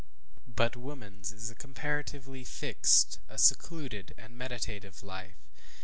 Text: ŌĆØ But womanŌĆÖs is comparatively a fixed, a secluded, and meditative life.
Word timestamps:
ŌĆØ 0.49 0.55
But 0.55 0.71
womanŌĆÖs 0.73 1.31
is 1.31 1.55
comparatively 1.59 2.41
a 2.41 2.45
fixed, 2.45 3.19
a 3.29 3.37
secluded, 3.37 4.15
and 4.17 4.35
meditative 4.35 5.03
life. 5.03 5.47